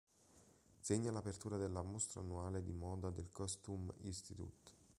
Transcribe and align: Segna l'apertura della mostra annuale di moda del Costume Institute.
Segna 0.79 1.11
l'apertura 1.11 1.57
della 1.57 1.83
mostra 1.83 2.21
annuale 2.21 2.63
di 2.63 2.71
moda 2.73 3.11
del 3.11 3.29
Costume 3.31 3.93
Institute. 3.99 4.71